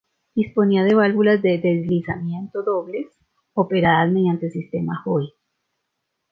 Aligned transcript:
Disponía 0.33 0.83
de 0.83 0.95
válvulas 0.95 1.43
de 1.43 1.59
deslizamiento 1.59 2.63
dobles 2.63 3.05
operadas 3.53 4.11
mediante 4.11 4.47
el 4.47 4.51
sistema 4.51 4.99
Joy. 5.05 5.31